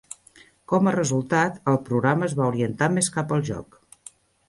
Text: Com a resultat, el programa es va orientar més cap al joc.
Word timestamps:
Com 0.73 0.89
a 0.91 0.93
resultat, 0.95 1.61
el 1.73 1.79
programa 1.91 2.29
es 2.31 2.37
va 2.43 2.51
orientar 2.57 2.91
més 2.97 3.15
cap 3.19 3.39
al 3.39 3.49
joc. 3.55 3.83